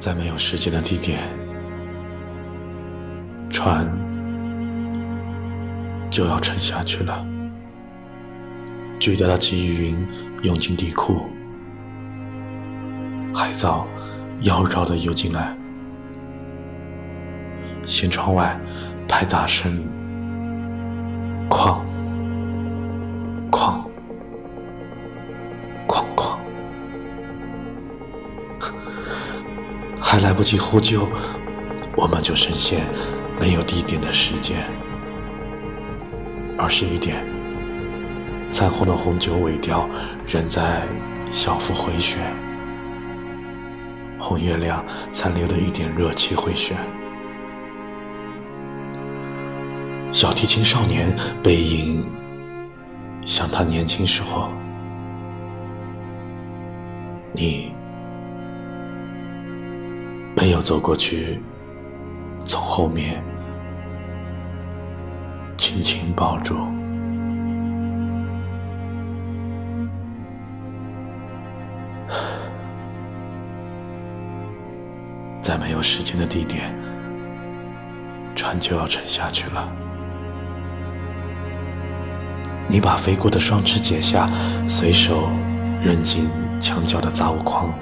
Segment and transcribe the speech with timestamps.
[0.00, 1.20] 在没有时间的地点，
[3.50, 3.86] 船
[6.10, 7.26] 就要沉下去了。
[8.98, 10.08] 巨大的积云
[10.42, 11.26] 涌进地库，
[13.34, 13.86] 海藻
[14.40, 15.54] 妖娆的游进来，
[17.84, 18.58] 舷窗外
[19.06, 19.84] 拍打声，
[21.50, 21.79] 哐
[30.22, 31.08] 来不及呼救，
[31.96, 32.80] 我们就深陷
[33.40, 34.56] 没有地点的时间。
[36.56, 37.24] 二十一点。
[38.50, 39.88] 残红的红酒尾调
[40.26, 40.82] 仍在
[41.30, 42.18] 小腹回旋，
[44.18, 46.76] 红月亮残留的一点热气回旋。
[50.10, 52.04] 小提琴少年背影，
[53.24, 54.50] 像他年轻时候。
[57.32, 57.72] 你
[60.34, 61.40] 没有走过去，
[62.44, 63.22] 从后面
[65.56, 66.56] 轻轻抱住。
[75.42, 76.74] 在没有时间的地点，
[78.36, 79.68] 船就要沉下去了。
[82.68, 84.30] 你把飞过的双翅解下，
[84.68, 85.28] 随手
[85.82, 87.74] 扔进墙角的杂物筐。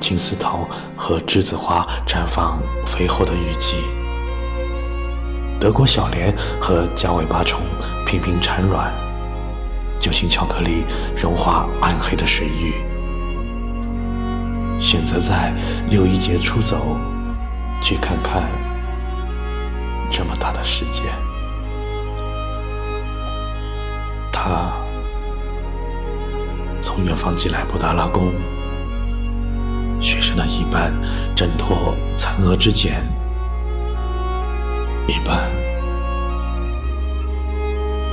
[0.00, 3.76] 金丝桃和栀子花绽放肥厚的雨季，
[5.60, 7.60] 德国小莲和夹尾巴虫
[8.06, 8.92] 频频产卵，
[9.98, 10.84] 酒心巧克力
[11.16, 12.74] 融化暗黑的水域。
[14.80, 15.52] 选择在
[15.90, 16.96] 六一节出走，
[17.82, 18.44] 去看看
[20.10, 21.02] 这么大的世界。
[24.32, 24.72] 他
[26.80, 28.32] 从远方寄来布达拉宫，
[30.00, 30.92] 学生的一半
[31.34, 33.02] 挣脱残额之茧，
[35.08, 35.50] 一半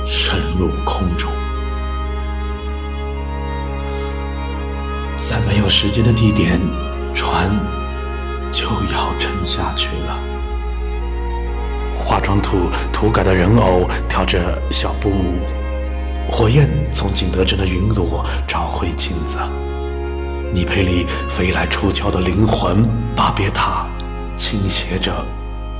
[0.04, 1.30] 深入空中。
[5.16, 6.60] 在没有时间的地点，
[7.14, 7.50] 船
[8.52, 10.18] 就要沉下去了。
[11.98, 15.40] 化妆土涂改的人偶跳着小步舞，
[16.30, 19.38] 火焰从景德镇的云朵找回镜子。
[20.52, 23.86] 泥胚里飞来出窍的灵魂，巴别塔
[24.36, 25.12] 倾斜着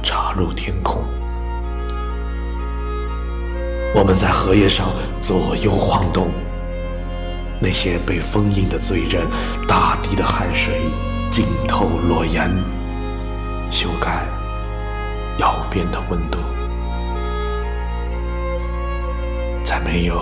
[0.02, 1.02] 插入天空。
[3.94, 4.88] 我们在荷叶上
[5.20, 6.30] 左右晃动。
[7.58, 9.26] 那些被封印的罪人，
[9.66, 10.74] 大地的汗水
[11.30, 12.52] 浸透裸颜，
[13.70, 14.28] 修改
[15.38, 16.38] 窑变的温度，
[19.64, 20.20] 在没有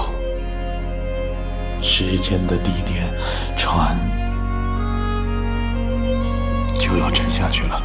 [1.82, 3.12] 时间的地点，
[3.56, 3.99] 船
[6.84, 7.83] 就要沉下去了。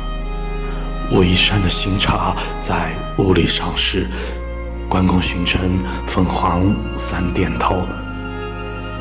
[1.10, 4.08] 武夷山的新茶在雾里上市，
[4.90, 7.82] 关公巡城，凤凰三点头。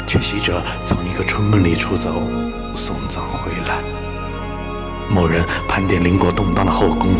[0.06, 2.22] 却喜着从一个春梦里出走，
[2.75, 3.81] 送葬回来。
[5.10, 7.10] 某人盘点邻国动荡的后宫，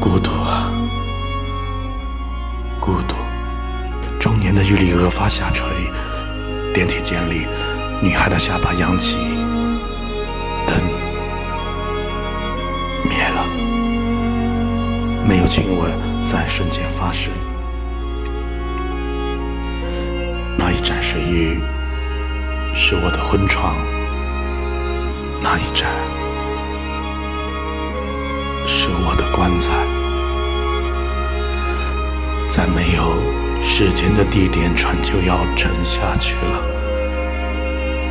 [0.00, 0.70] 孤独啊，
[2.80, 3.14] 孤独。
[4.18, 5.64] 中年的玉立额发下垂，
[6.74, 7.46] 电梯间里，
[8.02, 9.16] 女孩的下巴扬起，
[10.66, 10.76] 灯
[13.08, 13.46] 灭了，
[15.26, 15.90] 没有亲吻
[16.26, 17.32] 在瞬间发生。
[20.56, 21.58] 那一盏水玉。
[22.80, 23.74] 是我的婚床，
[25.42, 25.88] 那一盏
[28.66, 29.72] 是我的棺材，
[32.48, 33.16] 在没有
[33.62, 36.62] 时间的地点，船就要沉下去了。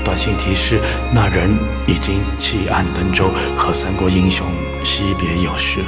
[0.03, 0.81] 短信提示：
[1.13, 1.57] 那人
[1.87, 4.45] 已经弃暗登舟，和三国英雄
[4.83, 5.79] 惜别有事。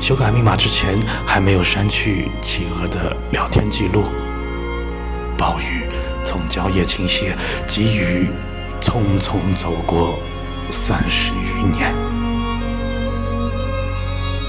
[0.00, 4.04] 修改密码之前，还没有删去企鹅的聊天记录。
[5.36, 5.84] 暴雨。
[6.22, 7.32] 从蕉叶倾泻，
[7.66, 8.28] 急雨
[8.78, 10.18] 匆匆走过
[10.70, 11.94] 三十余年，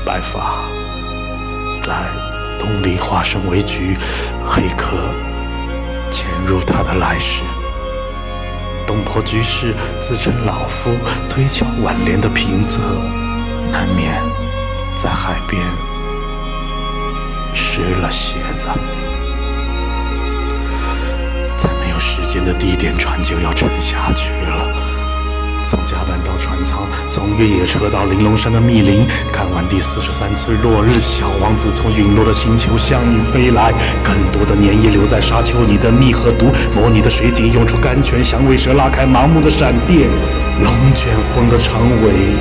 [0.06, 0.66] 白发
[1.82, 1.94] 在
[2.60, 3.98] 东篱化身为局，
[4.46, 4.98] 黑客
[6.12, 7.42] 潜入他的来世。
[8.92, 10.92] 东坡居士自称老夫，
[11.30, 12.78] 推敲挽联的平仄，
[13.72, 14.22] 难免
[14.98, 15.64] 在海边
[17.54, 18.68] 湿了鞋子。
[21.56, 24.91] 在没有时间的地点，船就要沉下去了。
[25.72, 33.72] 从甲板到船舱，从越野车到玲珑山的密林，看完第四十三次落日，小王子从陨落的星球向你飞来。
[34.04, 40.10] 更多的粘液留在沙丘里的蜜和毒，模拟的水井涌出甘泉响尾，蛇拉开盲目的闪电。
[40.62, 42.36] 龙卷风的长尾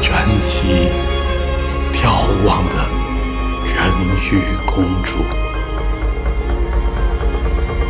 [0.00, 0.92] 卷起
[1.92, 2.76] 眺望的
[3.66, 3.76] 人
[4.30, 5.24] 鱼公主，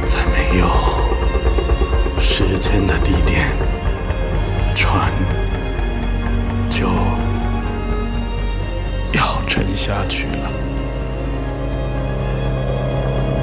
[0.07, 0.67] 在没有
[2.19, 3.55] 时间的地点，
[4.75, 5.11] 船
[6.69, 6.87] 就
[9.13, 10.51] 要沉下去了。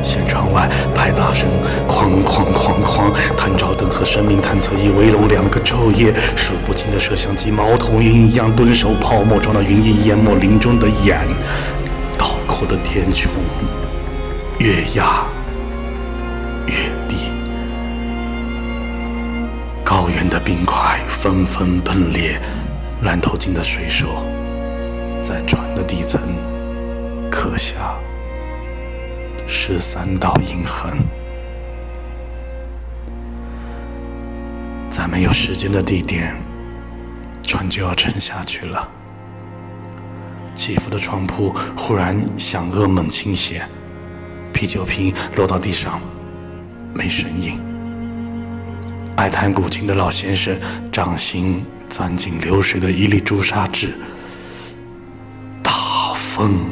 [0.04, 1.48] 舷窗外，拍打声
[1.88, 11.20] 哐哐哐哐，探照灯和生命探测仪围拢两个昼夜，数不清的摄像机，猫头鹰一样蹲守，泡沫状的云翳淹没林中的眼，
[12.18, 13.28] 倒扣的天穹
[14.58, 15.24] 月牙
[20.44, 22.40] 冰块纷纷崩裂，
[23.04, 24.26] 烂透镜的水手
[25.22, 26.20] 在船的底层
[27.30, 27.96] 刻下。
[29.48, 30.98] 十三道印痕，
[34.90, 36.36] 在没有时间的地点，
[37.44, 38.88] 船就要沉下去了。
[40.56, 43.62] 起伏的床铺忽然响遏猛倾斜，
[44.54, 46.02] 啤酒瓶落到地上，
[46.94, 47.71] 没声音。
[49.22, 50.60] 爱弹古琴的老先生
[50.92, 53.94] 掌心钻进流水的一粒朱砂痣，
[55.62, 56.68] 大风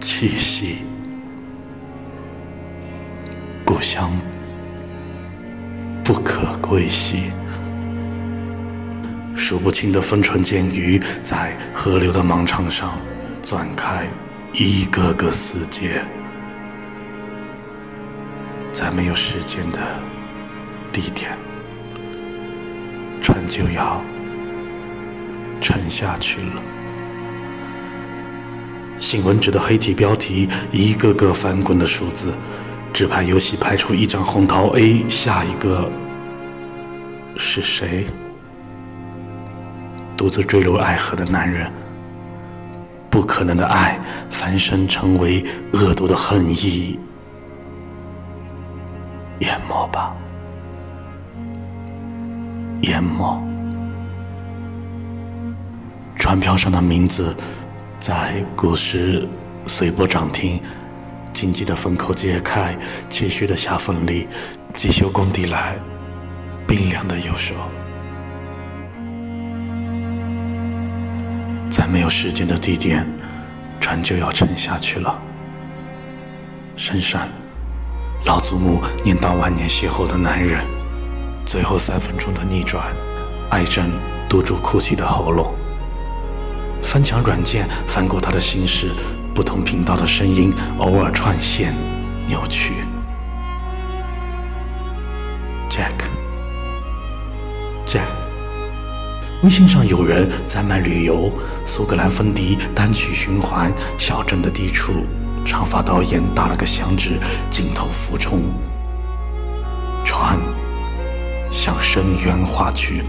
[0.00, 0.78] 气息。
[3.64, 4.10] 故乡
[6.02, 7.30] 不可归兮，
[9.36, 12.98] 数不清的风船剑鱼在河流的盲场上
[13.40, 14.04] 钻开
[14.52, 16.04] 一个个死结，
[18.72, 19.78] 在没有时间的
[20.98, 21.36] 地点，
[23.20, 24.02] 船就要
[25.60, 26.62] 沉下去了。
[28.98, 32.32] 新闻纸的黑体标题，一个个翻滚的数字。
[32.94, 35.90] 纸牌游戏拍出一张红桃 A，下一个
[37.36, 38.06] 是谁？
[40.16, 41.70] 独自坠入爱河的男人，
[43.10, 44.00] 不可能的爱
[44.30, 45.44] 翻身成为
[45.74, 46.98] 恶毒的恨意，
[49.40, 50.16] 淹没吧，
[52.82, 53.42] 淹没。
[56.18, 57.34] 船票上的名字
[57.98, 59.28] 在古时
[59.66, 60.60] 随波涨停。
[61.32, 62.74] 紧急的封口揭开，
[63.10, 64.26] 气虚的下缝里，
[64.74, 65.76] 机修工递来
[66.66, 67.54] 冰凉的右手。
[71.68, 73.06] 在没有时间的地点，
[73.78, 75.20] 船就要沉下去了。
[76.74, 77.28] 深山，
[78.24, 80.64] 老祖母念叨万年邂逅的男人，
[81.46, 82.84] 最后三分钟的逆转，
[83.50, 83.90] 艾珍
[84.28, 85.54] 堵住哭泣的喉咙。
[86.82, 88.90] 翻墙软件翻过他的心事。
[89.36, 91.74] 不同频道的声音偶尔串线
[92.26, 92.86] 扭曲。
[95.68, 98.06] Jack，Jack，
[99.42, 101.30] 微信上有人在卖旅游，
[101.66, 105.04] 苏格兰风笛单曲循环，小镇的低处，
[105.44, 107.20] 长发导演打了个响指，
[107.50, 108.40] 镜头俯冲，
[110.02, 110.38] 船
[111.56, 113.02] 向深渊划去，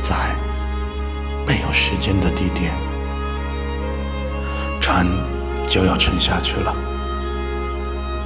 [0.00, 0.34] 在
[1.46, 2.72] 没有时间的地点。
[4.80, 5.06] 船
[5.66, 6.74] 就要沉下去了。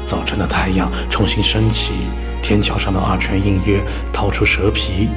[0.07, 1.95] 早晨的太阳重新升起，
[2.41, 5.09] 天桥上的二泉映月掏出蛇皮，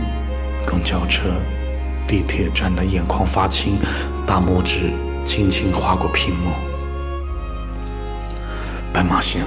[0.65, 1.21] 公交车、
[2.07, 3.77] 地铁站的眼眶发青，
[4.25, 4.91] 大拇指
[5.23, 6.51] 轻轻划过屏幕。
[8.91, 9.43] 斑马线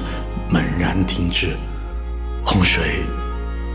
[0.48, 1.56] 猛然停止，
[2.50, 3.04] 洪水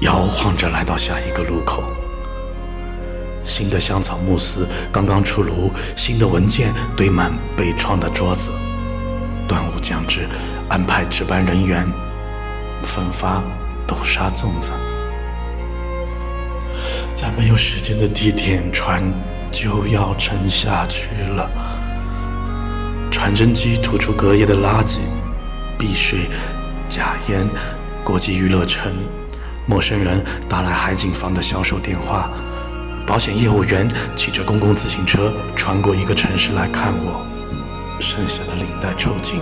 [0.02, 1.84] 摇晃着来到下一个路口。
[3.44, 8.50] 新的香草慕斯刚刚出炉，新的文件堆满被创的桌子。
[9.48, 10.28] 端午将至，
[10.70, 11.88] 安排值班人员
[12.84, 13.44] 分发
[13.86, 14.72] 豆沙粽子。
[17.14, 19.04] 在没有时间的地点，船
[19.52, 21.48] 就要沉下去了。
[23.12, 24.98] 传真机吐出隔夜的垃圾，
[25.78, 26.28] 避水、
[26.90, 27.48] 假烟、
[28.04, 28.92] 国际娱乐城，
[29.66, 32.30] 陌生人打来海景房的销售电话。
[33.08, 37.26] 保险业务员骑着公共自行车穿过一个城市来看我，
[38.02, 39.40] 剩下的领带抽筋。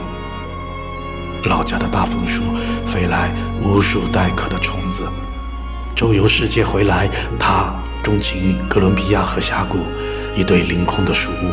[1.46, 2.44] 老家的大枫树
[2.86, 3.32] 飞来
[3.64, 5.02] 无数待客的虫子。
[5.96, 9.80] 周游世界回来，他钟情哥伦比亚河峡谷
[10.36, 11.52] 一堆凌空的树木。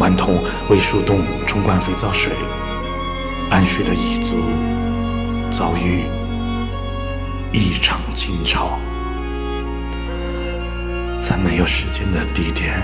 [0.00, 2.32] 顽童为树洞冲灌肥皂水，
[3.50, 4.36] 安睡的蚁族
[5.56, 6.06] 遭遇
[7.52, 8.76] 一场倾巢。
[11.20, 12.82] 在没有时间的地点，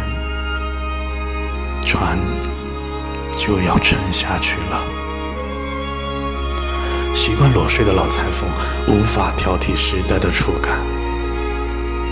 [1.85, 2.17] 船
[3.37, 4.81] 就要沉下去了。
[7.13, 8.49] 习惯裸睡的老裁缝
[8.87, 10.79] 无法挑剔时代的触感。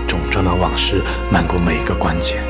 [0.08, 2.40] 肿胀的往事漫过每个关节。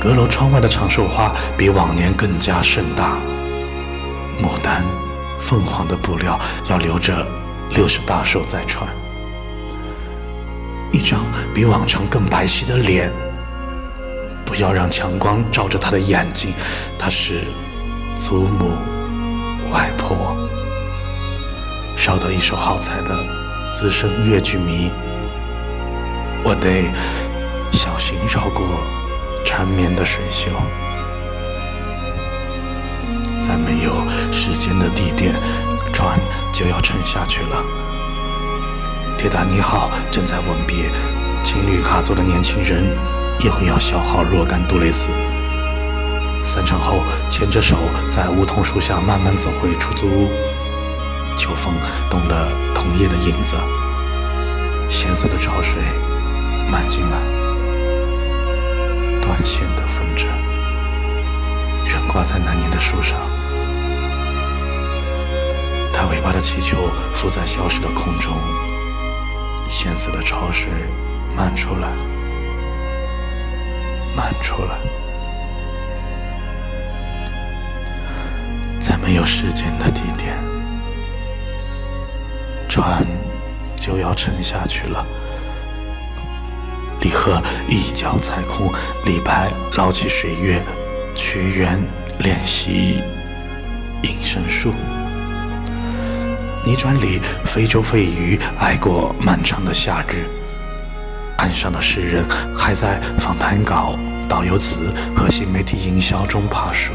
[0.00, 3.16] 阁楼窗外的长寿花比往年更加盛大。
[4.42, 4.84] 牡丹、
[5.40, 7.26] 凤凰的布料要留着
[7.70, 8.88] 六十大寿再穿。
[10.92, 13.12] 一张比往常更白皙的脸。
[14.44, 16.54] 不要让强光照着他的眼睛，
[16.98, 17.44] 他是
[18.16, 18.72] 祖母、
[19.70, 20.34] 外婆。
[21.96, 23.14] 烧得一手好菜的
[23.74, 24.90] 资深越剧迷，
[26.42, 26.90] 我得
[27.72, 28.66] 小心绕过
[29.44, 30.50] 缠绵的水袖。
[33.42, 33.94] 在没有
[34.32, 35.34] 时间的地点，
[35.92, 36.18] 船
[36.52, 37.62] 就要沉下去了。
[39.16, 40.90] 铁达尼号正在吻别，
[41.42, 42.84] 情侣卡座的年轻人
[43.40, 45.08] 也会要消耗若干杜蕾斯。
[46.44, 47.76] 散场后，牵着手
[48.08, 50.28] 在梧桐树下慢慢走回出租屋。
[51.36, 51.74] 秋风
[52.10, 53.54] 动了桐叶的影子，
[54.88, 55.80] 咸涩的潮水
[56.70, 57.16] 漫进了
[59.20, 59.82] 断线的，
[62.18, 63.16] 挂在那年的树上。
[65.92, 68.34] 它尾巴的气球浮在消失的空中。
[69.70, 70.66] 咸涩的潮水
[71.36, 71.88] 漫出来，
[74.16, 74.78] 漫出来，
[78.80, 80.36] 在没有时间的地点，
[82.68, 83.06] 船
[83.76, 85.06] 就要沉下去了。
[87.00, 88.72] 李贺一脚踩空，
[89.04, 90.60] 李白捞起水月，
[91.14, 91.80] 屈原
[92.18, 93.00] 练习
[94.02, 94.72] 隐身术。
[96.64, 100.24] 泥砖里，非洲飞鱼挨过漫长的夏日；
[101.36, 102.24] 岸上的诗人
[102.56, 103.96] 还在访谈稿、
[104.28, 106.92] 导游词和新媒体营销中爬树。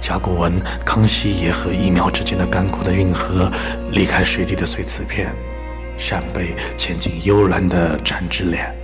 [0.00, 3.50] 甲骨文，康熙爷和疫苗之间的干枯的运河，
[3.92, 5.34] 离开水底的碎瓷片，
[5.96, 8.74] 扇贝前进幽蓝的缠枝莲。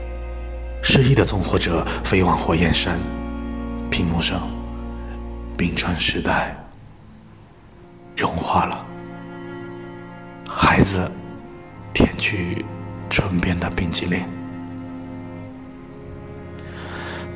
[0.82, 2.98] 失意的纵火者飞往火焰山，
[3.94, 4.50] 屏幕上，
[5.56, 6.52] 冰川时代
[8.16, 8.84] 融化了。
[10.48, 11.08] 孩子
[11.92, 12.64] 舔去
[13.08, 14.24] 唇边的冰激凌，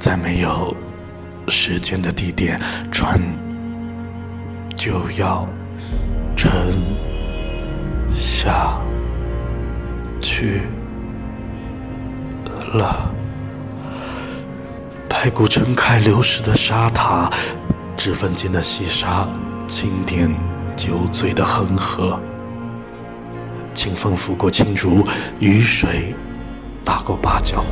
[0.01, 0.77] 在没有
[1.47, 2.61] 时间的地点，
[2.91, 3.21] 船
[4.77, 5.47] 就要
[6.37, 6.77] 沉
[8.13, 8.77] 下
[10.21, 10.63] 去
[12.75, 13.15] 了。
[15.21, 17.29] 白骨撑开流失的沙塔，
[17.97, 19.29] 指缝间的细沙
[19.67, 20.33] 轻点
[20.77, 22.21] 酒醉的恒河。
[23.75, 25.05] 清风拂过青竹，
[25.41, 26.15] 雨水
[26.85, 27.65] 打过芭蕉。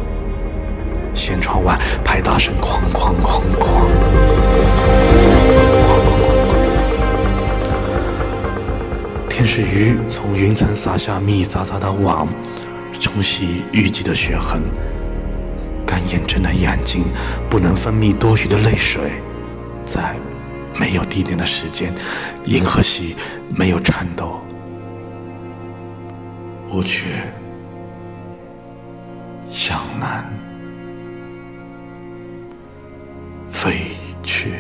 [1.15, 3.71] 舷窗外拍打声哐哐哐哐，
[5.87, 6.51] 哐哐哐哐。
[9.29, 12.27] 天使鱼从云层撒下密匝匝的网，
[12.99, 14.61] 冲洗淤积的血痕。
[15.87, 17.05] 干眼症的眼睛
[17.49, 19.23] 不能分泌多余的泪水，
[19.87, 20.17] 在
[20.79, 21.95] 没有地点的时间，
[22.45, 23.17] 银河系
[23.49, 24.41] 没有颤抖。
[26.69, 27.05] 我却
[29.49, 30.29] 向南
[33.49, 34.59] 飞去。